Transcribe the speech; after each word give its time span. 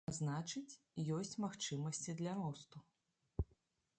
А 0.09 0.11
значыць, 0.17 0.77
ёсць 1.17 1.33
магчымасці 1.43 2.17
для 2.21 2.31
росту. 2.39 2.77